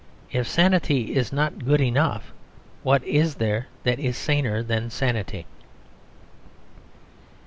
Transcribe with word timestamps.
If 0.31 0.47
sanity 0.47 1.15
is 1.15 1.31
not 1.31 1.63
good 1.63 1.79
enough, 1.79 2.33
what 2.81 3.03
is 3.03 3.35
there 3.35 3.67
that 3.83 3.99
is 3.99 4.17
saner 4.17 4.63
than 4.63 4.89
sanity? 4.89 5.45